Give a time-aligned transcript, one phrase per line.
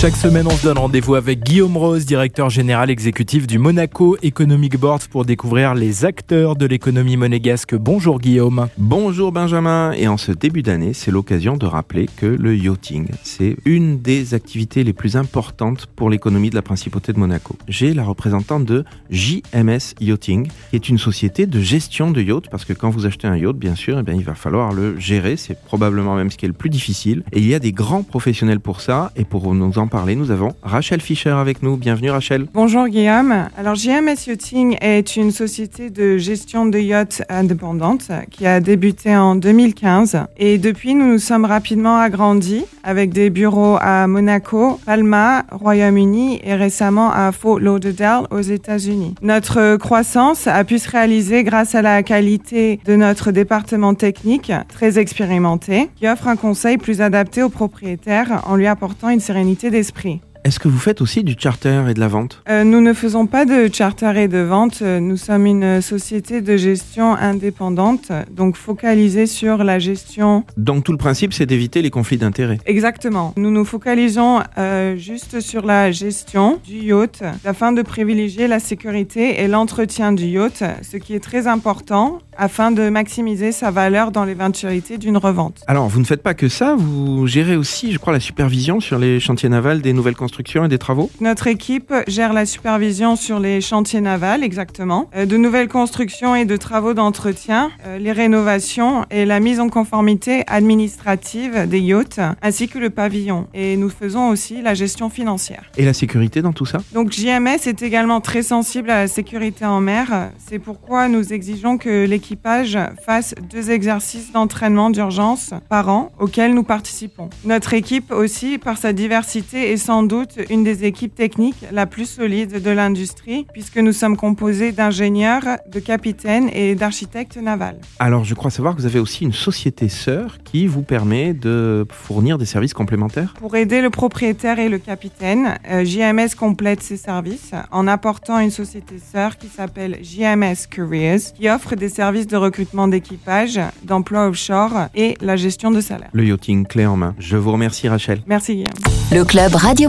[0.00, 4.78] Chaque semaine, on se donne rendez-vous avec Guillaume Rose, directeur général exécutif du Monaco Economic
[4.78, 7.74] Board pour découvrir les acteurs de l'économie monégasque.
[7.74, 8.68] Bonjour Guillaume.
[8.78, 9.92] Bonjour Benjamin.
[9.92, 14.32] Et en ce début d'année, c'est l'occasion de rappeler que le yachting, c'est une des
[14.32, 17.58] activités les plus importantes pour l'économie de la principauté de Monaco.
[17.68, 22.64] J'ai la représentante de JMS Yachting, qui est une société de gestion de yacht, parce
[22.64, 25.36] que quand vous achetez un yacht, bien sûr, eh il va falloir le gérer.
[25.36, 27.22] C'est probablement même ce qui est le plus difficile.
[27.32, 29.12] Et il y a des grands professionnels pour ça.
[29.14, 31.76] Et pour nous en parler, nous avons Rachel Fischer avec nous.
[31.76, 32.46] Bienvenue Rachel.
[32.54, 33.48] Bonjour Guillaume.
[33.58, 39.34] Alors JMS Yachting est une société de gestion de yachts indépendante qui a débuté en
[39.34, 46.40] 2015 et depuis nous nous sommes rapidement agrandis avec des bureaux à Monaco, Palma, Royaume-Uni
[46.44, 49.16] et récemment à Fort Lauderdale aux États-Unis.
[49.22, 54.98] Notre croissance a pu se réaliser grâce à la qualité de notre département technique très
[54.98, 60.20] expérimenté qui offre un conseil plus adapté aux propriétaires en lui apportant une sérénité d'esprit.
[60.42, 62.42] Est-ce que vous faites aussi du charter et de la vente?
[62.48, 64.80] Euh, nous ne faisons pas de charter et de vente.
[64.80, 70.44] Nous sommes une société de gestion indépendante, donc focalisée sur la gestion.
[70.56, 72.58] Donc tout le principe, c'est d'éviter les conflits d'intérêts.
[72.64, 73.34] Exactement.
[73.36, 79.42] Nous nous focalisons euh, juste sur la gestion du yacht afin de privilégier la sécurité
[79.42, 84.24] et l'entretien du yacht, ce qui est très important afin de maximiser sa valeur dans
[84.24, 85.60] l'éventualité d'une revente.
[85.66, 88.98] Alors, vous ne faites pas que ça, vous gérez aussi, je crois, la supervision sur
[88.98, 93.38] les chantiers navals des nouvelles constructions et des travaux Notre équipe gère la supervision sur
[93.38, 99.04] les chantiers navals, exactement, euh, de nouvelles constructions et de travaux d'entretien, euh, les rénovations
[99.10, 103.46] et la mise en conformité administrative des yachts, ainsi que le pavillon.
[103.54, 105.70] Et nous faisons aussi la gestion financière.
[105.76, 109.64] Et la sécurité dans tout ça Donc JMS est également très sensible à la sécurité
[109.64, 110.30] en mer.
[110.38, 116.64] C'est pourquoi nous exigeons que l'équipage fasse deux exercices d'entraînement d'urgence par an auxquels nous
[116.64, 117.30] participons.
[117.44, 122.06] Notre équipe aussi, par sa diversité, est sans doute une des équipes techniques la plus
[122.06, 127.78] solide de l'industrie, puisque nous sommes composés d'ingénieurs, de capitaines et d'architectes navals.
[127.98, 131.86] Alors, je crois savoir que vous avez aussi une société sœur qui vous permet de
[131.90, 136.96] fournir des services complémentaires Pour aider le propriétaire et le capitaine, euh, JMS complète ses
[136.96, 142.36] services en apportant une société sœur qui s'appelle JMS Careers, qui offre des services de
[142.36, 146.10] recrutement d'équipage, d'emploi offshore et la gestion de salaire.
[146.12, 147.14] Le yachting clé en main.
[147.18, 148.22] Je vous remercie Rachel.
[148.26, 149.00] Merci Guillaume.
[149.12, 149.88] Le club Radio